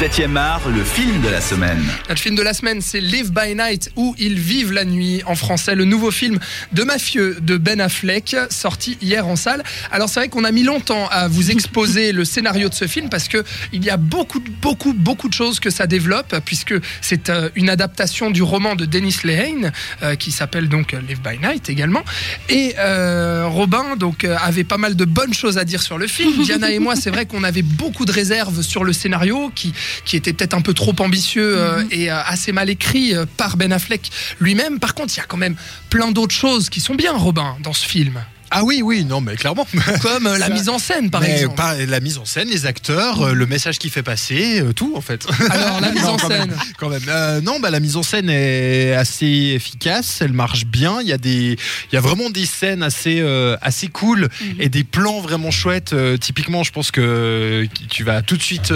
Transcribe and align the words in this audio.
7e 0.00 0.36
art, 0.36 0.68
le 0.68 0.84
film 0.84 1.22
de 1.22 1.28
la 1.30 1.40
semaine. 1.40 1.82
Notre 2.10 2.20
film 2.20 2.34
de 2.34 2.42
la 2.42 2.52
semaine, 2.52 2.82
c'est 2.82 3.00
Live 3.00 3.32
by 3.32 3.54
Night, 3.54 3.90
où 3.96 4.14
ils 4.18 4.38
vivent 4.38 4.74
la 4.74 4.84
nuit 4.84 5.22
en 5.24 5.34
français. 5.34 5.74
Le 5.74 5.86
nouveau 5.86 6.10
film 6.10 6.38
de 6.72 6.82
mafieux 6.82 7.38
de 7.40 7.56
Ben 7.56 7.80
Affleck, 7.80 8.36
sorti 8.50 8.98
hier 9.00 9.26
en 9.26 9.36
salle. 9.36 9.64
Alors 9.90 10.10
c'est 10.10 10.20
vrai 10.20 10.28
qu'on 10.28 10.44
a 10.44 10.52
mis 10.52 10.64
longtemps 10.64 11.08
à 11.10 11.28
vous 11.28 11.50
exposer 11.50 12.12
le 12.12 12.26
scénario 12.26 12.68
de 12.68 12.74
ce 12.74 12.86
film 12.86 13.08
parce 13.08 13.26
que 13.26 13.42
il 13.72 13.82
y 13.86 13.88
a 13.88 13.96
beaucoup, 13.96 14.40
beaucoup, 14.60 14.92
beaucoup 14.92 15.30
de 15.30 15.32
choses 15.32 15.60
que 15.60 15.70
ça 15.70 15.86
développe, 15.86 16.40
puisque 16.44 16.74
c'est 17.00 17.30
euh, 17.30 17.48
une 17.54 17.70
adaptation 17.70 18.30
du 18.30 18.42
roman 18.42 18.74
de 18.74 18.84
Dennis 18.84 19.20
Lehane, 19.24 19.72
euh, 20.02 20.14
qui 20.14 20.30
s'appelle 20.30 20.68
donc 20.68 20.92
Live 20.92 21.22
by 21.22 21.38
Night 21.38 21.70
également. 21.70 22.04
Et 22.50 22.74
euh, 22.78 23.46
Robin 23.46 23.96
donc 23.96 24.24
avait 24.24 24.64
pas 24.64 24.76
mal 24.76 24.94
de 24.94 25.06
bonnes 25.06 25.32
choses 25.32 25.56
à 25.56 25.64
dire 25.64 25.80
sur 25.80 25.96
le 25.96 26.06
film. 26.06 26.42
Diana 26.44 26.70
et 26.70 26.80
moi, 26.80 26.96
c'est 26.96 27.10
vrai 27.10 27.24
qu'on 27.24 27.44
avait 27.44 27.62
beaucoup 27.62 28.04
de 28.04 28.12
réserves 28.12 28.60
sur 28.60 28.84
le 28.84 28.92
scénario, 28.92 29.50
qui 29.54 29.72
qui 30.04 30.16
était 30.16 30.32
peut-être 30.32 30.54
un 30.54 30.60
peu 30.60 30.74
trop 30.74 30.94
ambitieux 30.98 31.58
euh, 31.58 31.84
et 31.90 32.10
euh, 32.10 32.22
assez 32.24 32.52
mal 32.52 32.70
écrit 32.70 33.14
euh, 33.14 33.26
par 33.36 33.56
Ben 33.56 33.72
Affleck 33.72 34.10
lui-même. 34.40 34.78
Par 34.78 34.94
contre, 34.94 35.14
il 35.14 35.18
y 35.18 35.20
a 35.20 35.26
quand 35.26 35.36
même 35.36 35.56
plein 35.90 36.10
d'autres 36.10 36.34
choses 36.34 36.70
qui 36.70 36.80
sont 36.80 36.94
bien, 36.94 37.12
Robin, 37.12 37.56
dans 37.62 37.72
ce 37.72 37.86
film. 37.86 38.20
Ah 38.50 38.62
oui, 38.64 38.80
oui, 38.82 39.04
non, 39.04 39.20
mais 39.20 39.36
clairement. 39.36 39.66
Comme 40.02 40.26
euh, 40.26 40.38
la 40.38 40.48
mise 40.48 40.68
en 40.68 40.78
scène, 40.78 41.10
par 41.10 41.20
Mais 41.20 41.30
exemple. 41.32 41.56
pas- 41.56 41.74
la 41.76 42.00
mise 42.00 42.18
en 42.18 42.24
scène, 42.24 42.48
les 42.48 42.64
acteurs, 42.66 43.20
euh, 43.22 43.32
le 43.32 43.46
message 43.46 43.78
qu'il 43.78 43.90
fait 43.90 44.02
passer, 44.04 44.60
euh, 44.60 44.72
tout 44.72 44.94
en 44.96 45.00
fait. 45.00 45.26
Alors, 45.50 45.80
la 45.80 45.90
mise 45.92 46.02
Non, 46.02 46.10
en 46.10 46.16
quand 46.16 46.28
scène. 46.28 46.48
même, 46.50 46.56
quand 46.78 46.88
même. 46.88 47.42
Non, 47.42 47.58
bah, 47.60 47.70
la 47.70 47.80
mise 47.80 47.96
en 47.96 48.02
scène 48.02 48.30
est 48.30 48.92
assez 48.92 49.52
efficace, 49.54 50.18
elle 50.20 50.32
marche 50.32 50.64
bien. 50.66 50.98
Il 51.00 51.08
y 51.08 51.12
a 51.12 51.18
des, 51.18 51.56
il 51.90 51.94
y 51.94 51.96
a 51.96 52.00
vraiment 52.00 52.30
des 52.30 52.46
scènes 52.46 52.82
assez, 52.82 53.20
assez 53.62 53.88
cool 53.88 54.28
et 54.58 54.68
des 54.68 54.84
plans 54.84 55.20
vraiment 55.20 55.50
chouettes. 55.50 55.94
Typiquement, 56.20 56.62
je 56.62 56.72
pense 56.72 56.90
que 56.90 57.66
tu 57.90 58.04
vas 58.04 58.22
tout 58.22 58.36
de 58.36 58.42
suite, 58.42 58.72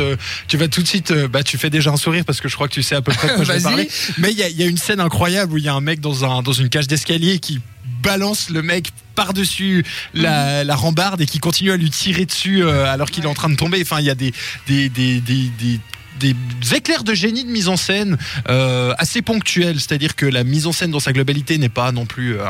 tu 0.48 0.56
vas 0.56 0.68
tout 0.68 0.82
de 0.82 0.88
suite, 0.88 1.12
bah, 1.12 1.42
tu 1.42 1.58
fais 1.58 1.70
déjà 1.70 1.90
un 1.90 1.96
sourire 1.96 2.24
parce 2.24 2.40
que 2.40 2.48
je 2.48 2.54
crois 2.54 2.68
que 2.68 2.74
tu 2.74 2.82
sais 2.82 2.96
à 2.96 3.02
peu 3.02 3.12
près 3.12 3.28
de 3.28 3.34
quoi 3.34 3.44
je 3.44 3.52
vais 3.52 3.60
parler. 3.60 3.88
Mais 4.18 4.30
il 4.32 4.38
y 4.38 4.60
y 4.60 4.62
a 4.62 4.66
une 4.66 4.78
scène 4.78 5.00
incroyable 5.00 5.52
où 5.54 5.58
il 5.58 5.64
y 5.64 5.68
a 5.68 5.74
un 5.74 5.80
mec 5.80 6.00
dans 6.00 6.24
un, 6.24 6.42
dans 6.42 6.52
une 6.52 6.68
cage 6.68 6.86
d'escalier 6.88 7.38
qui 7.38 7.60
balance 8.02 8.50
le 8.50 8.62
mec 8.62 8.90
par-dessus 9.14 9.84
la, 10.14 10.64
la 10.64 10.74
rambarde 10.74 11.20
et 11.20 11.26
qui 11.26 11.38
continue 11.38 11.72
à 11.72 11.76
lui 11.76 11.90
tirer 11.90 12.24
dessus 12.24 12.62
euh, 12.62 12.86
alors 12.86 13.10
qu'il 13.10 13.24
est 13.24 13.28
en 13.28 13.34
train 13.34 13.50
de 13.50 13.56
tomber. 13.56 13.80
Enfin, 13.82 14.00
il 14.00 14.06
y 14.06 14.10
a 14.10 14.14
des, 14.14 14.32
des, 14.66 14.88
des, 14.88 15.20
des, 15.20 15.80
des- 16.20 16.36
éclairs 16.74 17.02
de 17.04 17.14
génie 17.14 17.44
de 17.44 17.50
mise 17.50 17.68
en 17.68 17.76
scène 17.76 18.16
euh, 18.48 18.94
assez 18.98 19.22
ponctuels, 19.22 19.80
c'est-à-dire 19.80 20.14
que 20.14 20.26
la 20.26 20.44
mise 20.44 20.66
en 20.66 20.72
scène 20.72 20.90
dans 20.92 21.00
sa 21.00 21.12
globalité 21.12 21.58
n'est 21.58 21.68
pas 21.68 21.90
non 21.92 22.06
plus 22.06 22.40
un, 22.40 22.44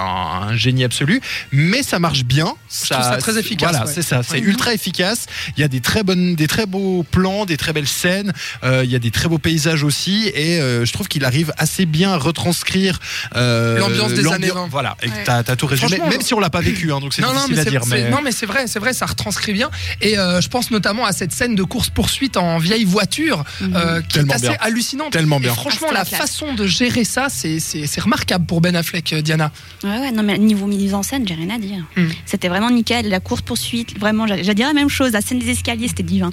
un 0.48 0.56
génie 0.56 0.84
absolu, 0.84 1.20
mais 1.52 1.82
ça 1.82 1.98
marche 1.98 2.24
bien. 2.24 2.44
trouve 2.44 2.56
ça 3.02 3.16
très 3.18 3.38
efficace, 3.38 3.70
Voilà, 3.70 3.86
ouais. 3.86 3.92
c'est 3.94 4.02
ça, 4.02 4.22
c'est 4.22 4.38
ultra 4.40 4.74
efficace. 4.74 5.26
Il 5.56 5.60
y 5.60 5.64
a 5.64 5.68
des 5.68 5.80
très 5.80 6.02
bonnes, 6.02 6.34
des 6.34 6.46
très 6.48 6.66
beaux 6.66 7.02
plans, 7.10 7.46
des 7.46 7.56
très 7.56 7.72
belles 7.72 7.88
scènes. 7.88 8.32
euh, 8.64 8.82
il 8.84 8.90
y 8.90 8.96
a 8.96 8.98
des 8.98 9.10
très 9.10 9.28
beaux 9.28 9.38
paysages 9.38 9.84
aussi, 9.84 10.30
et 10.34 10.60
euh, 10.60 10.84
je 10.84 10.92
trouve 10.92 11.08
qu'il 11.08 11.24
arrive 11.24 11.52
assez 11.56 11.86
bien 11.86 12.12
à 12.12 12.16
retranscrire 12.18 12.98
euh, 13.36 13.78
L'ambiance 13.78 14.12
des 14.12 14.26
années 14.26 14.48
20. 14.50 14.68
Voilà, 14.70 14.96
et 15.02 15.08
Ouais. 15.08 15.24
t'as 15.24 15.38
as 15.38 15.56
tout 15.56 15.66
résumé, 15.66 15.98
même 16.10 16.20
si 16.20 16.34
on 16.34 16.40
l'a 16.40 16.50
pas 16.50 16.60
vécu, 16.60 16.92
hein, 16.92 17.00
donc 17.00 17.14
c'est 17.14 17.22
Non, 17.22 17.28
non, 17.32 17.46
difficile 17.46 17.54
mais 17.54 17.60
à 17.60 17.64
c'est, 17.64 17.70
dire. 17.70 17.82
Mais... 17.86 18.10
non, 18.10 18.18
mais 18.22 18.32
c'est 18.32 18.46
vrai, 18.46 18.66
c'est 18.66 18.78
vrai, 18.78 18.92
ça 18.92 19.06
retranscrit 19.06 19.52
bien. 19.52 19.70
Et 20.00 20.18
euh, 20.18 20.40
je 20.40 20.48
pense 20.48 20.70
notamment 20.70 21.04
à 21.06 21.12
cette 21.12 21.32
scène 21.32 21.54
de 21.54 21.62
course-poursuite 21.62 22.36
en 22.36 22.58
vieille 22.58 22.84
voiture, 22.84 23.44
euh, 23.62 24.00
qui 24.02 24.08
Tellement 24.08 24.32
est 24.32 24.36
assez 24.36 24.48
bien. 24.48 24.56
hallucinante. 24.60 25.12
Tellement 25.12 25.38
Et 25.38 25.42
bien. 25.42 25.54
franchement, 25.54 25.88
Ah, 25.90 25.94
la 25.94 26.04
classe. 26.04 26.20
façon 26.20 26.54
de 26.54 26.66
gérer 26.66 27.04
ça, 27.04 27.28
c'est, 27.28 27.58
remarquable 28.00 28.46
pour 28.46 28.60
Ben 28.60 28.74
Affleck, 28.76 29.12
euh, 29.12 29.22
Diana. 29.22 29.52
Ouais, 29.84 29.90
ouais, 29.98 30.10
non, 30.12 30.22
mais 30.22 30.38
niveau 30.38 30.66
mise 30.66 30.94
en 30.94 31.02
scène, 31.02 31.26
j'ai 31.26 31.34
rien 31.34 31.50
à 31.50 31.58
dire. 31.58 31.84
Mm. 31.96 32.06
C'était 32.26 32.48
vraiment 32.48 32.70
nickel. 32.70 33.08
La 33.08 33.20
course 33.20 33.42
poursuite, 33.42 33.98
vraiment, 33.98 34.26
j'allais 34.26 34.42
j'allais 34.44 34.54
dire 34.54 34.68
la 34.68 34.74
même 34.74 34.88
chose. 34.88 35.12
La 35.12 35.20
scène 35.20 35.38
des 35.38 35.50
escaliers, 35.50 35.88
c'était 35.88 36.02
divin. 36.02 36.30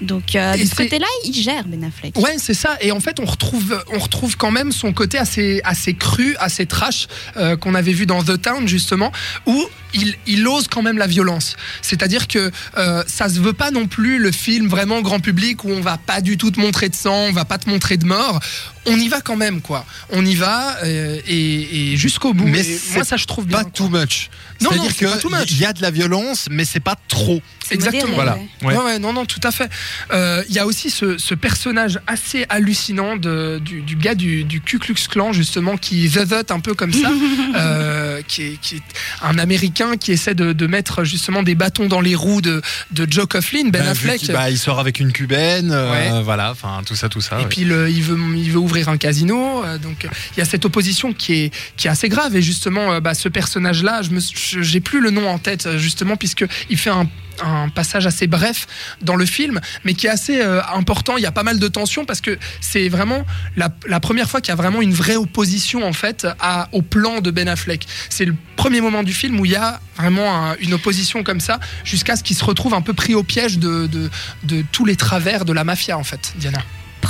Donc, 0.00 0.34
euh, 0.36 0.52
de 0.54 0.58
ce 0.58 0.66
c'est- 0.66 0.76
côté-là, 0.76 1.06
il 1.24 1.34
gère 1.34 1.64
Ben 1.66 1.82
Affleck. 1.84 2.16
Ouais, 2.18 2.36
c'est 2.38 2.54
ça. 2.54 2.76
Et 2.80 2.92
en 2.92 3.00
fait, 3.00 3.18
on 3.20 3.24
retrouve, 3.24 3.82
on 3.92 3.98
retrouve 3.98 4.36
quand 4.36 4.50
même 4.50 4.72
son 4.72 4.92
côté 4.92 5.18
assez, 5.18 5.60
assez 5.64 5.94
cru, 5.94 6.36
assez 6.38 6.66
trash 6.66 7.06
euh, 7.36 7.56
qu'on 7.56 7.74
avait 7.74 7.92
vu 7.92 8.06
dans 8.06 8.22
The 8.22 8.40
Town 8.40 8.66
justement, 8.68 9.12
où 9.46 9.64
il, 9.94 10.14
il 10.26 10.46
ose 10.46 10.68
quand 10.68 10.82
même 10.82 10.98
la 10.98 11.06
violence. 11.06 11.56
C'est-à-dire 11.82 12.28
que 12.28 12.50
euh, 12.76 13.02
ça 13.06 13.28
se 13.28 13.40
veut 13.40 13.52
pas 13.52 13.70
non 13.70 13.86
plus 13.86 14.18
le 14.18 14.32
film 14.32 14.68
vraiment 14.68 15.00
grand 15.00 15.20
public 15.20 15.64
où 15.64 15.70
on 15.70 15.80
va 15.80 15.98
pas 15.98 16.20
du 16.20 16.36
tout 16.36 16.50
te 16.50 16.60
montrer 16.60 16.88
de 16.88 16.94
sang, 16.94 17.14
on 17.28 17.32
va 17.32 17.44
pas 17.44 17.58
te 17.58 17.68
montrer 17.68 17.96
de 17.96 18.04
mort. 18.06 18.40
On 18.86 18.96
y 18.98 19.08
va 19.08 19.20
quand 19.20 19.36
même, 19.36 19.60
quoi. 19.60 19.84
On 20.10 20.24
y 20.24 20.34
va 20.34 20.78
euh, 20.84 21.18
et, 21.26 21.92
et 21.92 21.96
jusqu'au 21.96 22.32
bout. 22.32 22.46
Mais 22.46 22.64
moi, 22.94 23.04
ça, 23.04 23.16
je 23.18 23.26
trouve 23.26 23.46
bien. 23.46 23.58
pas 23.58 23.64
quoi. 23.64 23.72
too 23.72 23.88
much. 23.88 24.30
Non, 24.60 24.70
non, 24.70 24.82
C'est-à-dire 24.88 24.92
c'est 24.98 25.06
pas 25.06 25.16
too 25.18 25.28
que 25.28 25.36
much. 25.40 25.50
il 25.50 25.58
y 25.60 25.64
a 25.66 25.72
de 25.72 25.82
la 25.82 25.90
violence, 25.90 26.46
mais 26.50 26.64
c'est 26.64 26.80
pas 26.80 26.96
trop. 27.08 27.40
Exactement. 27.70 28.04
modéré, 28.04 28.14
Voilà. 28.14 28.34
ouais. 28.36 28.48
Ouais. 28.62 28.76
Ouais, 28.78 28.84
ouais, 28.92 28.98
non, 28.98 29.12
non, 29.12 29.26
tout 29.26 29.40
à 29.42 29.50
fait. 29.50 29.68
Euh, 30.10 30.42
Il 30.48 30.54
y 30.54 30.58
a 30.58 30.64
aussi 30.66 30.88
ce, 30.90 31.18
ce 31.18 31.34
personnage 31.34 32.00
assez 32.06 32.46
hallucinant 32.48 33.16
de, 33.16 33.60
du, 33.62 33.82
du 33.82 33.94
gars 33.94 34.14
du, 34.14 34.44
du 34.44 34.62
Ku 34.62 34.78
Klux 34.78 34.94
Klan, 35.10 35.34
justement, 35.34 35.76
qui 35.76 36.08
vevote 36.08 36.50
un 36.50 36.60
peu 36.60 36.72
comme 36.72 36.94
ça, 36.94 37.10
euh, 37.56 38.22
qui, 38.26 38.42
est, 38.44 38.60
qui 38.60 38.76
est 38.76 38.82
un 39.22 39.38
Américain 39.38 39.77
qui 39.96 40.12
essaie 40.12 40.34
de, 40.34 40.52
de 40.52 40.66
mettre 40.66 41.04
justement 41.04 41.42
des 41.42 41.54
bâtons 41.54 41.86
dans 41.86 42.00
les 42.00 42.14
roues 42.14 42.40
de, 42.40 42.60
de 42.90 43.06
Joe 43.10 43.26
Coughlin, 43.26 43.68
Ben 43.70 43.82
Bah, 43.84 43.90
Affleck. 43.90 44.26
bah, 44.32 44.50
il 44.50 44.58
sort 44.58 44.78
avec 44.80 45.00
une 45.00 45.12
cubaine, 45.12 45.70
euh, 45.72 46.20
voilà, 46.24 46.50
enfin 46.50 46.82
tout 46.84 46.94
ça, 46.96 47.08
tout 47.08 47.20
ça. 47.20 47.36
Et 47.38 47.42
ouais. 47.42 47.48
puis 47.48 47.64
le- 47.64 47.88
il, 47.90 48.02
veut, 48.02 48.18
il 48.36 48.50
veut 48.50 48.58
ouvrir 48.58 48.88
un 48.88 48.96
casino, 48.96 49.64
euh, 49.64 49.78
donc 49.78 50.06
il 50.36 50.38
y 50.38 50.42
a 50.42 50.44
cette 50.44 50.64
opposition 50.64 51.12
qui 51.12 51.34
est, 51.44 51.54
qui 51.76 51.86
est 51.86 51.90
assez 51.90 52.08
grave. 52.08 52.34
Et 52.36 52.42
justement, 52.42 52.92
euh, 52.92 53.00
bah, 53.00 53.14
ce 53.14 53.28
personnage-là, 53.28 54.02
je 54.02 54.62
j'ai 54.62 54.80
plus 54.80 55.00
le 55.00 55.10
nom 55.10 55.28
en 55.28 55.38
tête, 55.38 55.76
justement, 55.78 56.16
puisque 56.16 56.44
il 56.70 56.78
fait 56.78 56.90
un, 56.90 57.08
un 57.42 57.68
passage 57.68 58.06
assez 58.06 58.26
bref 58.26 58.66
dans 59.02 59.16
le 59.16 59.26
film, 59.26 59.60
mais 59.84 59.94
qui 59.94 60.06
est 60.06 60.10
assez 60.10 60.40
euh, 60.40 60.60
important. 60.74 61.16
Il 61.16 61.22
y 61.22 61.26
a 61.26 61.32
pas 61.32 61.42
mal 61.42 61.58
de 61.58 61.68
tensions 61.68 62.04
parce 62.04 62.20
que 62.20 62.38
c'est 62.60 62.88
vraiment 62.88 63.24
la, 63.56 63.70
première 64.00 64.28
fois 64.30 64.40
qu'il 64.40 64.50
y 64.50 64.52
a 64.52 64.56
vraiment 64.56 64.82
une 64.82 64.92
vraie 64.94 65.16
opposition 65.16 65.86
en 65.86 65.92
fait 65.92 66.26
au 66.72 66.82
plan 66.82 67.20
de 67.20 67.30
Ben 67.30 67.48
Affleck. 67.48 67.86
C'est 68.08 68.24
le 68.24 68.34
premier 68.56 68.80
moment 68.80 69.02
du 69.02 69.12
film 69.12 69.38
où 69.40 69.44
il 69.44 69.52
y 69.52 69.56
a 69.56 69.80
vraiment 69.96 70.50
un- 70.50 70.56
une 70.60 70.74
opposition 70.74 71.22
comme 71.22 71.40
ça, 71.40 71.60
jusqu'à 71.84 72.16
ce 72.16 72.22
qu'il 72.22 72.36
se 72.36 72.44
retrouve 72.44 72.74
un 72.74 72.82
peu 72.82 72.92
pris 72.92 73.14
au 73.14 73.22
piège 73.22 73.58
de, 73.58 73.86
de 73.86 74.64
tous 74.72 74.84
les 74.84 74.96
travers 74.96 75.44
de 75.44 75.52
la 75.52 75.64
mafia 75.64 75.98
en 75.98 76.04
fait, 76.04 76.32
Diana. 76.36 76.58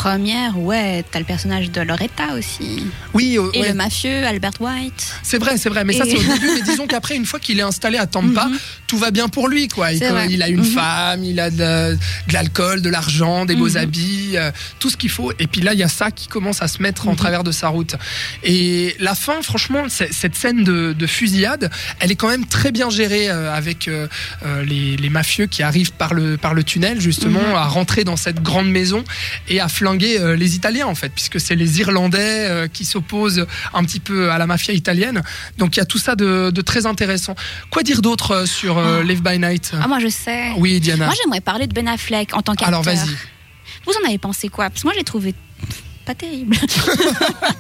Première, 0.03 0.57
ouais, 0.57 1.05
t'as 1.11 1.19
le 1.19 1.25
personnage 1.25 1.73
de 1.73 1.81
Loretta 1.81 2.35
aussi. 2.39 2.85
Oui, 3.15 3.37
euh, 3.37 3.51
Et 3.53 3.63
ouais. 3.63 3.69
le 3.71 3.75
mafieux, 3.75 4.25
Albert 4.25 4.53
White. 4.61 5.13
C'est 5.25 5.39
vrai, 5.39 5.57
c'est 5.57 5.69
vrai, 5.71 5.83
mais 5.83 5.93
ça 5.93 6.05
c'est 6.05 6.15
au 6.17 6.21
début. 6.35 6.51
Mais 6.55 6.63
disons 6.63 6.87
qu'après, 6.87 7.17
une 7.17 7.27
fois 7.27 7.41
qu'il 7.41 7.59
est 7.59 7.63
installé 7.63 7.99
à 7.99 8.07
Tampa, 8.07 8.45
Mhm. 8.47 8.59
tout 8.87 8.97
va 8.97 9.11
bien 9.11 9.27
pour 9.29 9.49
lui, 9.49 9.67
quoi. 9.67 9.91
Il, 9.93 10.05
a 10.41 10.49
une 10.49 10.59
Mhm. 10.61 10.65
femme, 10.65 11.25
il 11.25 11.41
a 11.41 11.51
de, 11.51 11.95
de 11.97 12.33
l'alcool, 12.33 12.81
de 12.81 12.89
l'argent, 12.91 13.45
des 13.45 13.57
beaux 13.57 13.71
Mhm. 13.71 13.77
habits, 13.77 14.31
euh, 14.37 14.53
tout 14.79 14.89
ce 14.89 14.97
qu'il 14.97 15.11
faut. 15.11 15.33
Et 15.41 15.49
puis 15.49 15.63
là, 15.63 15.73
il 15.73 15.81
y 15.81 15.83
a 15.83 15.89
ça 15.89 16.13
qui 16.13 16.29
commence 16.29 16.63
à 16.63 16.69
se 16.69 16.81
mettre 16.81 17.09
en 17.09 17.17
travers 17.17 17.43
de 17.43 17.51
sa 17.51 17.67
route. 17.67 17.97
Et 18.45 18.95
la 19.01 19.17
fin, 19.17 19.43
franchement, 19.43 19.87
cette 19.89 20.37
scène 20.37 20.63
de, 20.63 20.93
de 20.97 21.07
fusillade, 21.09 21.71
elle 21.99 22.13
est 22.13 22.17
quand 22.17 22.29
même 22.29 22.47
très 22.47 22.71
bien 22.71 22.89
gérée 22.89 23.29
euh, 23.31 23.53
avec 23.53 23.89
euh, 23.89 24.07
les, 24.65 24.97
les 24.97 25.11
mafieux 25.11 25.47
qui 25.47 25.65
arrivent 25.65 25.93
par 25.93 26.15
le, 26.15 26.37
par 26.37 26.55
le 26.55 26.63
tunnel, 26.63 27.01
justement, 27.01 27.57
à 27.57 27.65
rentrer 27.65 28.05
dans 28.05 28.17
cette 28.17 28.45
grande 28.45 28.71
maison 28.71 29.03
et 29.49 29.59
à 29.59 29.67
flinguer 29.89 30.21
euh, 30.21 30.37
les 30.37 30.55
Italiens, 30.55 30.87
en 30.87 30.95
fait, 30.95 31.11
puisque 31.11 31.41
c'est 31.41 31.55
les 31.55 31.81
Irlandais 31.81 32.47
euh, 32.47 32.69
qui 32.69 32.85
s'opposent 32.85 33.47
un 33.75 33.85
petit 33.85 34.01
peu 34.01 34.31
à 34.31 34.39
la 34.39 34.47
mafia 34.47 34.75
italienne. 34.75 35.23
Donc 35.57 35.77
il 35.77 35.79
y 35.79 35.83
a 35.83 35.87
tout 35.87 35.99
ça 35.99 36.15
de, 36.15 36.51
de 36.51 36.63
très 36.63 36.87
intéressant. 36.87 37.35
Quoi 37.71 37.83
dire 37.83 38.03
d'autre 38.03 38.33
euh, 38.33 38.47
sur 38.47 38.77
Oh. 38.79 39.03
Live 39.03 39.23
by 39.23 39.39
Night? 39.39 39.73
Ah, 39.83 39.89
moi, 39.89 39.99
je 39.99 40.09
sais. 40.09 40.53
Oui, 40.59 40.79
Diana. 40.79 41.07
Moi, 41.07 41.15
j'aimerais 41.21 41.41
parler 41.41 41.67
de 41.67 41.75
Ben 41.75 41.89
Affleck 41.89 42.35
en 42.35 42.43
tant 42.43 42.53
qu'acteur. 42.53 42.69
Alors 42.69 42.83
vas-y. 42.83 43.09
Vous 43.87 43.93
en 44.03 44.09
avez 44.09 44.19
pensé 44.19 44.49
quoi? 44.49 44.71
Parce 44.71 44.83
que 44.83 44.87
moi, 44.87 44.95
j'ai 44.97 45.05
trouvé 45.05 45.35
pas 46.05 46.15
terrible. 46.15 46.57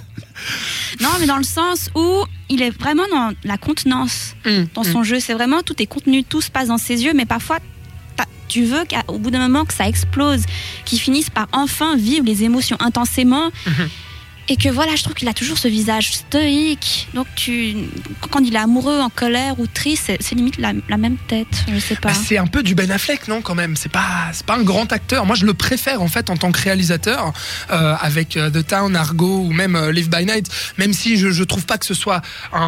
non, 1.00 1.10
mais 1.20 1.26
dans 1.26 1.36
le 1.36 1.44
sens 1.44 1.90
où 1.94 2.24
il 2.48 2.62
est 2.62 2.70
vraiment 2.70 3.06
dans 3.10 3.32
la 3.44 3.56
contenance 3.56 4.34
Hum, 4.46 4.66
dans 4.74 4.82
hum. 4.82 4.92
son 4.92 5.02
jeu. 5.02 5.20
C'est 5.20 5.34
vraiment 5.34 5.62
tout 5.62 5.80
est 5.82 5.86
contenu, 5.86 6.24
tout 6.24 6.40
se 6.40 6.50
passe 6.50 6.68
dans 6.68 6.78
ses 6.78 7.04
yeux, 7.04 7.12
mais 7.14 7.26
parfois 7.26 7.58
tu 8.48 8.64
veux 8.64 8.84
qu'au 8.84 9.18
bout 9.18 9.30
d'un 9.30 9.40
moment 9.40 9.64
que 9.64 9.74
ça 9.74 9.86
explose, 9.88 10.42
qu'il 10.84 10.98
finisse 10.98 11.30
par 11.30 11.48
enfin 11.52 11.96
vivre 11.96 12.24
les 12.24 12.44
émotions 12.44 12.76
intensément. 12.80 13.50
Mhm. 13.66 13.88
Et 14.50 14.56
que 14.56 14.68
voilà, 14.68 14.96
je 14.96 15.02
trouve 15.02 15.14
qu'il 15.14 15.28
a 15.28 15.34
toujours 15.34 15.58
ce 15.58 15.68
visage 15.68 16.12
stoïque. 16.12 17.08
Donc 17.14 17.26
tu, 17.36 17.74
quand 18.30 18.40
il 18.40 18.54
est 18.54 18.58
amoureux, 18.58 18.98
en 19.00 19.10
colère 19.10 19.58
ou 19.60 19.66
triste, 19.66 20.04
c'est- 20.20 20.34
limite 20.34 20.58
la, 20.58 20.72
la 20.88 20.96
même 20.96 21.16
tête. 21.16 21.48
Je 21.72 21.78
sais 21.78 21.96
pas. 21.96 22.08
Bah, 22.10 22.14
c'est 22.14 22.38
un 22.38 22.46
peu 22.46 22.62
du 22.62 22.74
Ben 22.74 22.90
Affleck, 22.90 23.28
non, 23.28 23.42
quand 23.42 23.54
même. 23.54 23.76
C'est 23.76 23.88
pas, 23.90 24.28
c'est 24.32 24.46
pas 24.46 24.56
un 24.56 24.62
grand 24.62 24.92
acteur. 24.92 25.26
Moi, 25.26 25.34
je 25.36 25.44
le 25.46 25.52
préfère 25.54 26.00
en 26.00 26.08
fait 26.08 26.30
en 26.30 26.36
tant 26.36 26.52
que 26.52 26.60
réalisateur, 26.62 27.32
euh, 27.72 27.94
avec 28.00 28.36
euh, 28.36 28.50
The 28.50 28.66
Town, 28.66 28.94
Argo 28.96 29.40
ou 29.40 29.52
même 29.52 29.74
euh, 29.76 29.92
Live 29.92 30.08
by 30.08 30.24
Night. 30.24 30.48
Même 30.78 30.92
si 30.92 31.16
je, 31.18 31.30
je 31.30 31.44
trouve 31.44 31.66
pas 31.66 31.76
que 31.76 31.84
ce 31.86 31.94
soit 31.94 32.22
un, 32.52 32.60
un- 32.60 32.62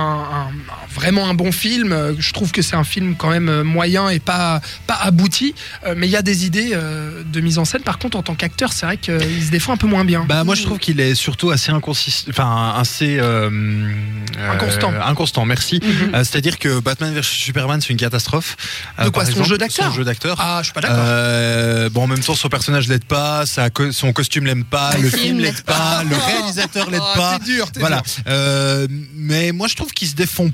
un- 0.48 0.50
vraiment 0.92 1.28
un 1.28 1.34
bon 1.34 1.52
film, 1.52 1.92
euh, 1.92 2.12
je 2.18 2.32
trouve 2.32 2.50
que 2.52 2.60
c'est 2.62 2.76
un 2.76 2.84
film 2.84 3.14
quand 3.16 3.30
même 3.30 3.62
moyen 3.62 4.08
et 4.10 4.18
pas 4.18 4.60
pas 4.86 4.94
abouti. 5.02 5.54
Euh, 5.86 5.94
mais 5.96 6.08
il 6.08 6.10
y 6.10 6.16
a 6.16 6.22
des 6.22 6.44
idées 6.44 6.70
euh, 6.72 7.22
de 7.24 7.40
mise 7.40 7.58
en 7.58 7.64
scène. 7.64 7.82
Par 7.82 7.98
contre, 7.98 8.16
en 8.16 8.22
tant 8.22 8.34
qu'acteur, 8.34 8.72
c'est 8.72 8.84
vrai 8.86 8.96
qu'il 8.96 9.44
se 9.44 9.50
défend 9.50 9.72
un 9.74 9.76
peu 9.78 9.86
moins 9.86 10.04
bien. 10.04 10.24
Bah 10.28 10.44
moi 10.44 10.54
je 10.54 10.62
trouve 10.64 10.78
qu'il 10.78 11.00
est 11.00 11.14
surtout 11.14 11.50
assez 11.50 11.69
assez 11.70 11.76
inconsistant, 11.76 12.30
enfin 12.30 12.74
assez 12.76 13.18
euh, 13.18 13.50
euh, 13.50 14.50
Inconstant. 14.52 14.92
inconstant. 15.04 15.44
Merci. 15.44 15.80
Mhm. 15.82 16.14
Euh, 16.14 16.18
C'est-à-dire 16.24 16.58
que 16.58 16.80
Batman 16.80 17.14
vs 17.14 17.22
Superman, 17.22 17.80
c'est 17.80 17.90
une 17.90 17.96
catastrophe. 17.96 18.56
De 19.02 19.08
quoi, 19.08 19.24
son 19.24 19.30
exemple, 19.32 19.48
jeu 19.48 19.58
d'acteur 19.58 19.86
Son 19.90 19.94
jeu 19.94 20.04
d'acteur. 20.04 20.36
Ah, 20.40 20.58
je 20.60 20.64
suis 20.64 20.72
pas 20.72 20.80
d'accord. 20.80 21.90
Bon, 21.92 22.02
en 22.04 22.06
même 22.06 22.20
temps, 22.20 22.34
son 22.34 22.48
personnage 22.48 22.88
l'aide 22.88 23.04
pas, 23.04 23.46
sa 23.46 23.70
co- 23.70 23.92
son 23.92 24.12
costume 24.12 24.46
l'aime 24.46 24.64
pas, 24.64 24.94
Le 24.96 25.02
le 25.02 25.10
film 25.10 25.22
film 25.22 25.38
l'aide 25.40 25.62
pas, 25.62 26.02
le 26.04 26.16
réalisateur 26.16 26.90
l'aide 26.90 27.00
Ah, 27.02 27.16
pas. 27.16 27.38
Dur, 27.44 27.70
t'es 27.72 27.80
Voilà. 27.80 28.02
dur. 28.02 28.88
Mais 29.14 29.52
moi, 29.52 29.68
je 29.68 29.76
trouve 29.76 29.92
qu'il 29.92 30.08
se 30.08 30.14
défend 30.14 30.48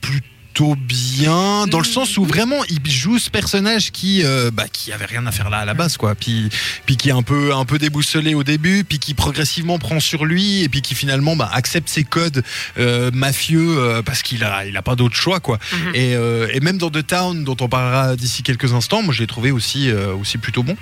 plutôt 0.00 0.26
bien 0.60 1.66
dans 1.66 1.78
le 1.80 1.86
Mhm. 1.86 1.92
sens 1.92 2.16
où 2.18 2.24
vraiment 2.24 2.62
il 2.68 2.80
joue 2.90 3.18
ce 3.18 3.30
personnage 3.30 3.90
qui 3.90 4.22
euh, 4.24 4.50
bah, 4.52 4.66
qui 4.72 4.92
avait 4.92 5.06
rien 5.06 5.26
à 5.26 5.32
faire 5.32 5.50
là 5.50 5.58
à 5.58 5.64
la 5.64 5.74
base 5.74 5.96
quoi 5.96 6.14
puis 6.14 6.48
puis 6.86 6.96
qui 6.96 7.08
est 7.08 7.12
un 7.12 7.22
peu 7.22 7.54
un 7.54 7.64
peu 7.64 7.78
déboussolé 7.78 8.34
au 8.34 8.44
début 8.44 8.84
puis 8.84 8.98
qui 8.98 9.14
progressivement 9.14 9.78
prend 9.78 9.98
sur 10.00 10.24
lui 10.24 10.62
et 10.62 10.68
puis 10.68 10.82
qui 10.82 10.94
finalement 10.94 11.36
bah, 11.36 11.50
accepte 11.52 11.88
ses 11.88 12.04
codes 12.04 12.42
euh, 12.78 13.10
mafieux 13.12 13.78
euh, 13.78 14.02
parce 14.02 14.22
qu'il 14.22 14.44
a 14.44 14.66
il 14.66 14.76
a 14.76 14.82
pas 14.82 14.94
d'autre 14.96 15.16
choix 15.16 15.40
quoi 15.40 15.58
Mhm. 15.72 15.94
et, 15.94 16.14
euh, 16.16 16.48
et 16.52 16.60
même 16.60 16.78
dans 16.78 16.90
The 16.90 17.06
Town 17.06 17.44
dont 17.44 17.56
on 17.60 17.68
parlera 17.68 18.14
d'ici 18.16 18.42
quelques 18.42 18.72
instants 18.72 19.02
moi 19.02 19.12
je 19.14 19.20
l'ai 19.20 19.26
trouvé 19.26 19.50
aussi 19.50 19.90
aussi 20.20 20.38
plutôt 20.38 20.62
bon 20.62 20.76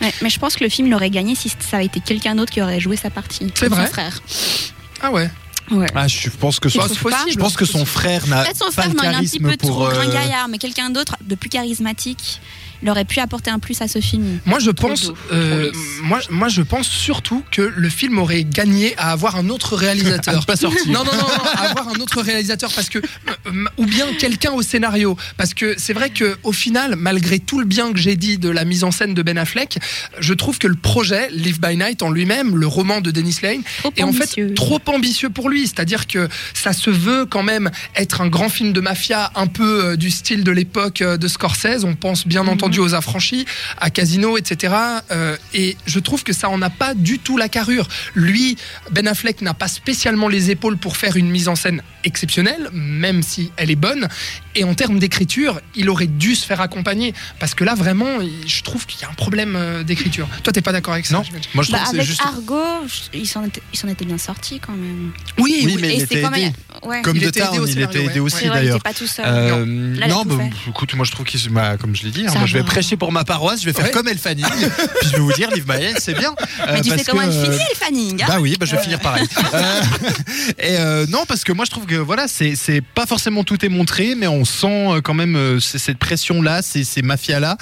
Ouais, 0.00 0.12
mais 0.22 0.30
je 0.30 0.38
pense 0.38 0.56
que 0.56 0.64
le 0.64 0.70
film 0.70 0.90
l'aurait 0.90 1.10
gagné 1.10 1.34
si 1.34 1.48
ça 1.48 1.76
avait 1.76 1.86
été 1.86 2.00
quelqu'un 2.00 2.34
d'autre 2.34 2.52
qui 2.52 2.60
aurait 2.60 2.80
joué 2.80 2.96
sa 2.96 3.10
partie. 3.10 3.46
C'est 3.54 3.68
vrai 3.68 3.86
Son 3.86 3.92
frère. 3.92 4.20
Ah 5.00 5.10
ouais. 5.10 5.30
Ouais. 5.70 5.86
ah, 5.94 6.08
je 6.08 6.28
pense 6.30 6.60
que 6.60 6.68
son, 6.68 6.80
je 6.82 7.38
pense 7.38 7.56
que 7.56 7.64
son 7.64 7.84
frère 7.84 8.26
n'a 8.26 8.42
Peut-être 8.42 8.58
son 8.58 8.64
pas 8.66 8.82
frère 8.82 8.92
le 8.92 8.98
a 8.98 9.16
un 9.16 9.20
petit 9.20 9.38
charisme 9.38 9.50
peu 9.50 9.56
pour 9.56 9.70
trop 9.70 9.86
euh, 9.86 9.90
gringaillard, 9.92 10.48
mais 10.48 10.58
quelqu'un 10.58 10.90
d'autre 10.90 11.16
de 11.22 11.34
plus 11.34 11.48
charismatique, 11.48 12.40
il 12.82 12.90
aurait 12.90 13.04
pu 13.04 13.20
apporter 13.20 13.50
un 13.50 13.58
plus 13.58 13.80
à 13.80 13.88
ce 13.88 14.00
film. 14.00 14.40
Moi 14.46 14.58
je 14.58 14.70
Trop 14.70 14.88
pense, 14.88 15.12
euh, 15.32 15.70
moi, 16.02 16.20
moi 16.30 16.48
je 16.48 16.62
pense 16.62 16.88
surtout 16.88 17.44
que 17.50 17.62
le 17.62 17.88
film 17.88 18.18
aurait 18.18 18.44
gagné 18.44 18.94
à 18.98 19.12
avoir 19.12 19.36
un 19.36 19.48
autre 19.48 19.76
réalisateur. 19.76 20.44
pas 20.52 20.56
sorti 20.56 20.90
Non, 20.90 21.04
non, 21.04 21.12
non, 21.12 21.18
non, 21.18 21.44
à 21.54 21.70
avoir 21.70 21.88
un 21.88 22.00
autre 22.00 22.20
réalisateur 22.22 22.72
parce 22.74 22.88
que 22.88 22.98
euh, 22.98 23.64
ou 23.76 23.86
bien 23.86 24.06
quelqu'un 24.18 24.52
au 24.52 24.62
scénario 24.62 25.16
parce 25.36 25.54
que 25.54 25.74
c'est 25.78 25.92
vrai 25.92 26.10
que 26.10 26.36
au 26.42 26.52
final, 26.52 26.96
malgré 26.96 27.38
tout 27.38 27.58
le 27.58 27.64
bien 27.64 27.92
que 27.92 27.98
j'ai 27.98 28.16
dit 28.16 28.38
de 28.38 28.48
la 28.48 28.64
mise 28.64 28.84
en 28.84 28.90
scène 28.90 29.14
de 29.14 29.22
Ben 29.22 29.38
Affleck, 29.38 29.78
je 30.18 30.34
trouve 30.34 30.58
que 30.58 30.66
le 30.66 30.74
projet 30.74 31.30
Live 31.30 31.60
by 31.60 31.76
Night 31.76 32.02
en 32.02 32.10
lui-même, 32.10 32.56
le 32.56 32.66
roman 32.66 33.00
de 33.00 33.10
Dennis 33.10 33.36
Lane, 33.42 33.62
Trop 33.78 33.92
est 33.96 34.02
en 34.02 34.12
fait 34.12 34.54
trop 34.54 34.80
ambitieux 34.86 35.30
pour 35.30 35.48
lui. 35.48 35.62
C'est-à-dire 35.62 36.06
que 36.06 36.28
ça 36.54 36.72
se 36.72 36.90
veut 36.90 37.26
quand 37.26 37.42
même 37.42 37.70
être 37.96 38.20
un 38.20 38.28
grand 38.28 38.48
film 38.48 38.72
de 38.72 38.80
mafia, 38.80 39.30
un 39.34 39.46
peu 39.46 39.84
euh, 39.84 39.96
du 39.96 40.10
style 40.10 40.44
de 40.44 40.50
l'époque 40.52 41.02
euh, 41.02 41.16
de 41.16 41.28
Scorsese. 41.28 41.84
On 41.84 41.94
pense 41.94 42.26
bien 42.26 42.46
entendu 42.46 42.71
aux 42.80 42.94
affranchis, 42.94 43.44
à 43.80 43.90
Casino, 43.90 44.36
etc. 44.38 44.74
Euh, 45.10 45.36
et 45.54 45.76
je 45.86 45.98
trouve 45.98 46.22
que 46.24 46.32
ça 46.32 46.48
en 46.48 46.60
a 46.62 46.70
pas 46.70 46.94
du 46.94 47.18
tout 47.18 47.36
la 47.36 47.48
carrure. 47.48 47.88
Lui, 48.14 48.56
Ben 48.90 49.06
Affleck 49.08 49.40
n'a 49.42 49.54
pas 49.54 49.68
spécialement 49.68 50.28
les 50.28 50.50
épaules 50.50 50.76
pour 50.76 50.96
faire 50.96 51.16
une 51.16 51.30
mise 51.30 51.48
en 51.48 51.54
scène 51.56 51.82
exceptionnelle, 52.04 52.68
même 52.72 53.22
si 53.22 53.52
elle 53.56 53.70
est 53.70 53.76
bonne. 53.76 54.08
Et 54.54 54.64
en 54.64 54.74
termes 54.74 54.98
d'écriture, 54.98 55.60
il 55.74 55.88
aurait 55.88 56.06
dû 56.06 56.34
se 56.34 56.44
faire 56.44 56.60
accompagner. 56.60 57.14
Parce 57.38 57.54
que 57.54 57.64
là, 57.64 57.74
vraiment, 57.74 58.20
il- 58.20 58.48
je 58.48 58.62
trouve 58.62 58.86
qu'il 58.86 59.00
y 59.00 59.04
a 59.04 59.08
un 59.10 59.14
problème 59.14 59.54
euh, 59.56 59.82
d'écriture. 59.82 60.28
Toi, 60.42 60.52
t'es 60.52 60.60
pas 60.62 60.72
d'accord 60.72 60.94
avec 60.94 61.06
ça 61.06 61.14
Non. 61.16 61.22
moi 61.54 61.62
je 61.64 61.70
Bah, 61.72 61.78
trouve 61.78 61.90
que 61.90 61.90
c'est 61.90 61.96
avec 61.96 62.06
juste 62.08 62.22
Argo, 62.24 62.60
il 63.14 63.26
s'en 63.28 63.44
était, 63.44 63.62
il 63.72 63.90
était 63.90 64.04
bien 64.04 64.18
sorti 64.18 64.58
quand 64.60 64.72
même. 64.72 65.12
Oui, 65.38 65.62
Oui, 65.64 65.74
oui. 65.74 65.78
mais 65.80 65.88
il 65.88 66.00
Et 66.00 66.02
était 66.02 66.14
c'est 66.16 66.22
quand 66.22 66.30
même. 66.30 66.40
aidé. 66.48 66.56
Ouais. 66.84 67.00
comme 67.02 67.16
Il 67.16 67.22
The 67.22 67.28
était 67.28 67.40
Town 67.40 67.64
il 67.66 67.80
était 67.80 68.02
aidé 68.04 68.14
ouais. 68.14 68.20
aussi 68.20 68.48
d'ailleurs 68.48 68.80
pas 68.80 68.92
tout 68.92 69.06
seul. 69.06 69.24
Euh, 69.28 69.64
non, 69.64 70.24
tout 70.24 70.36
bah, 70.36 70.44
écoute, 70.68 70.94
moi 70.94 71.04
je 71.04 71.12
trouve 71.12 71.24
qu'il 71.24 71.38
se- 71.38 71.48
bah, 71.48 71.76
comme 71.76 71.94
je 71.94 72.02
l'ai 72.02 72.10
dit, 72.10 72.26
hein, 72.26 72.32
moi 72.36 72.46
je 72.46 72.54
vais 72.54 72.60
va. 72.60 72.66
prêcher 72.66 72.96
pour 72.96 73.12
ma 73.12 73.24
paroisse, 73.24 73.60
je 73.60 73.66
vais 73.66 73.72
faire 73.72 73.90
comme 73.92 74.08
El 74.08 74.18
Fanning, 74.18 74.44
puis 74.44 75.08
je 75.08 75.12
vais 75.12 75.18
vous 75.18 75.32
dire, 75.32 75.48
My 75.68 75.78
Life, 75.80 75.98
c'est 76.00 76.14
bien. 76.18 76.34
Euh, 76.62 76.74
mais 76.74 76.80
tu 76.82 76.90
sais 76.90 77.02
comment 77.04 77.22
elle 77.22 77.30
euh, 77.30 77.44
finit, 77.44 77.64
le 77.70 77.76
Fanning 77.76 78.22
hein 78.22 78.26
Bah 78.28 78.36
oui, 78.38 78.56
bah 78.58 78.66
je 78.66 78.76
vais 78.76 78.82
finir 78.82 79.00
pareil. 79.00 79.26
Euh, 79.54 79.80
et 80.58 80.76
euh, 80.78 81.06
non, 81.08 81.24
parce 81.26 81.44
que 81.44 81.52
moi 81.52 81.64
je 81.64 81.70
trouve 81.70 81.86
que 81.86 81.94
voilà, 81.96 82.26
c'est 82.28 82.80
pas 82.94 83.06
forcément 83.06 83.42
tout 83.44 83.64
est 83.64 83.68
montré, 83.68 84.14
mais 84.16 84.26
on 84.26 84.44
sent 84.44 84.66
euh, 84.92 85.00
quand 85.00 85.14
même 85.14 85.34
euh, 85.36 85.60
cette 85.60 85.98
pression 85.98 86.40
là, 86.42 86.62
ces, 86.62 86.84
ces 86.84 87.02
mafias 87.02 87.40
là, 87.40 87.56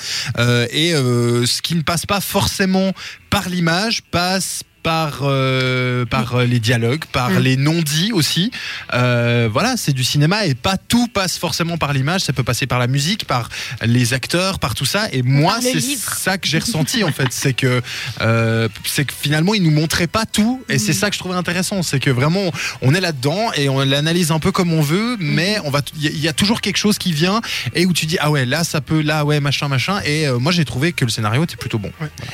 et 0.70 0.92
euh, 0.94 1.46
ce 1.46 1.62
qui 1.62 1.74
ne 1.74 1.82
passe 1.82 2.04
pas 2.06 2.20
forcément 2.20 2.92
par 3.30 3.48
l'image 3.48 4.02
passe 4.10 4.62
par 4.82 5.20
euh, 5.22 6.04
par 6.06 6.36
euh, 6.36 6.44
les 6.44 6.60
dialogues, 6.60 7.04
par 7.12 7.30
Mm. 7.30 7.38
les 7.38 7.56
non-dits 7.56 8.12
aussi. 8.12 8.50
Euh, 8.94 9.48
voilà, 9.52 9.76
c'est 9.76 9.92
du 9.92 10.04
cinéma 10.04 10.46
et 10.46 10.54
pas 10.54 10.76
tout 10.76 11.06
passe 11.08 11.38
forcément 11.38 11.76
par 11.78 11.92
l'image. 11.92 12.22
Ça 12.22 12.32
peut 12.32 12.42
passer 12.42 12.66
par 12.66 12.78
la 12.78 12.86
musique, 12.86 13.26
par 13.26 13.48
les 13.82 14.14
acteurs, 14.14 14.58
par 14.58 14.74
tout 14.74 14.84
ça. 14.86 15.08
Et 15.12 15.22
moi, 15.22 15.58
c'est 15.60 15.80
ça 15.80 16.38
que 16.38 16.48
j'ai 16.48 16.58
ressenti 16.66 17.04
en 17.04 17.12
fait, 17.12 17.28
c'est 17.30 17.52
que 17.54 17.82
euh, 18.20 18.68
c'est 18.84 19.04
que 19.04 19.12
finalement 19.18 19.54
ils 19.54 19.62
nous 19.62 19.70
montraient 19.70 20.06
pas 20.06 20.26
tout 20.26 20.62
et 20.68 20.78
c'est 20.78 20.92
Mhm. 20.92 20.98
ça 20.98 21.08
que 21.10 21.14
je 21.14 21.20
trouvais 21.20 21.36
intéressant, 21.36 21.82
c'est 21.82 22.00
que 22.00 22.10
vraiment 22.10 22.50
on 22.82 22.94
est 22.94 23.00
là-dedans 23.00 23.52
et 23.56 23.68
on 23.68 23.80
l'analyse 23.84 24.30
un 24.32 24.38
peu 24.38 24.50
comme 24.52 24.72
on 24.72 24.80
veut, 24.82 25.16
mais 25.20 25.58
on 25.64 25.70
va 25.70 25.80
il 25.96 26.02
y, 26.04 26.08
a- 26.08 26.10
il 26.10 26.20
y 26.20 26.28
a 26.28 26.32
toujours 26.32 26.60
quelque 26.60 26.76
chose 26.78 26.98
qui 26.98 27.12
vient 27.12 27.40
et 27.74 27.86
où 27.86 27.92
tu 27.92 28.06
dis 28.06 28.16
ah 28.20 28.30
ouais 28.30 28.44
là 28.46 28.64
ça 28.64 28.80
peut 28.80 29.00
là 29.02 29.24
ouais 29.24 29.40
machin 29.40 29.68
machin 29.68 30.00
et 30.04 30.26
euh, 30.26 30.38
moi 30.38 30.52
j'ai 30.52 30.64
trouvé 30.64 30.92
que 30.92 31.04
le 31.04 31.10
scénario 31.10 31.44
était 31.44 31.56
plutôt 31.56 31.78
bon. 31.78 31.90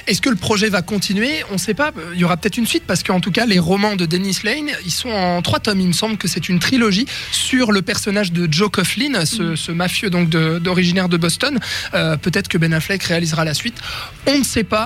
Est-ce 0.07 0.21
que 0.21 0.29
le 0.31 0.37
projet 0.37 0.69
va 0.69 0.83
continuer? 0.83 1.43
On 1.51 1.55
ne 1.55 1.59
sait 1.59 1.75
pas. 1.75 1.93
Il 2.15 2.21
y 2.21 2.25
aura 2.25 2.36
peut-être 2.37 2.57
une 2.59 2.67
suite 2.67 2.85
parce 2.87 3.03
qu'en 3.03 3.21
tout 3.21 3.31
cas, 3.33 3.47
les 3.47 3.59
romans 3.59 3.97
de 3.97 4.07
Dennis 4.07 4.39
Lane, 4.45 4.71
ils 4.85 4.91
sont 4.93 5.11
en 5.11 5.43
trois 5.43 5.61
tomes. 5.61 5.81
Il 5.81 5.89
me 5.89 5.93
semble 5.93 6.17
que 6.17 6.29
c'est 6.29 6.49
une 6.49 6.59
trilogie 6.59 7.07
sur 7.33 7.73
le 7.73 7.83
personnage 7.83 8.33
de 8.33 8.49
Joe 8.51 8.71
Coughlin, 8.71 9.25
ce, 9.25 9.57
ce 9.57 9.73
mafieux 9.73 10.11
donc 10.11 10.29
de- 10.29 10.59
d'originaire 10.59 11.09
de, 11.09 11.17
Boston. 11.17 11.59
Euh, 11.95 12.17
peut-être 12.17 12.49
que 12.49 12.59
Ben 12.59 12.73
Affleck 12.75 13.03
réalisera 13.03 13.45
la 13.45 13.55
suite. 13.55 13.79
On 14.27 14.39
ne 14.39 14.45
sait 14.45 14.65
pas. 14.65 14.85